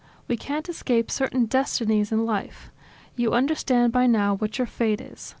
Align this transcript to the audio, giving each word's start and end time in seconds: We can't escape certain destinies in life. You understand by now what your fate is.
We 0.27 0.35
can't 0.35 0.67
escape 0.67 1.11
certain 1.11 1.45
destinies 1.45 2.11
in 2.11 2.25
life. 2.25 2.71
You 3.15 3.33
understand 3.33 3.91
by 3.93 4.07
now 4.07 4.35
what 4.35 4.57
your 4.57 4.65
fate 4.65 4.99
is. 4.99 5.29